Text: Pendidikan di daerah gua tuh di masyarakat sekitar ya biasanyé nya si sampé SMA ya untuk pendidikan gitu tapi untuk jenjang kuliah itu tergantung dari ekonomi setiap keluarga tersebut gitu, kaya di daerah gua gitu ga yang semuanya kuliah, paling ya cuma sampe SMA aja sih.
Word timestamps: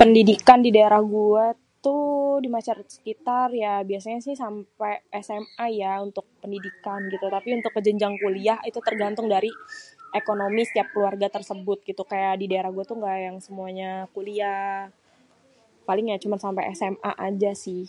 Pendidikan 0.00 0.58
di 0.66 0.70
daerah 0.76 1.00
gua 1.16 1.44
tuh 1.84 2.06
di 2.44 2.48
masyarakat 2.56 2.88
sekitar 2.96 3.48
ya 3.62 3.72
biasanyé 3.90 4.16
nya 4.18 4.24
si 4.26 4.32
sampé 4.42 4.92
SMA 5.26 5.66
ya 5.82 5.92
untuk 6.06 6.24
pendidikan 6.42 7.00
gitu 7.14 7.26
tapi 7.36 7.48
untuk 7.58 7.72
jenjang 7.86 8.14
kuliah 8.22 8.58
itu 8.70 8.78
tergantung 8.88 9.26
dari 9.34 9.50
ekonomi 10.20 10.62
setiap 10.68 10.86
keluarga 10.92 11.26
tersebut 11.36 11.78
gitu, 11.90 12.02
kaya 12.12 12.30
di 12.40 12.46
daerah 12.50 12.70
gua 12.76 12.84
gitu 12.84 12.94
ga 13.04 13.16
yang 13.26 13.36
semuanya 13.46 13.90
kuliah, 14.14 14.70
paling 15.88 16.06
ya 16.12 16.16
cuma 16.22 16.36
sampe 16.44 16.60
SMA 16.78 17.12
aja 17.28 17.50
sih. 17.64 17.84